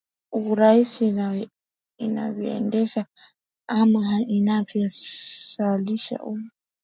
urusi 0.37 1.05
inavyoendesha 2.05 3.01
ama 3.79 4.05
inavyo 4.37 4.83
zalisha 5.55 6.15
nu 6.35 6.43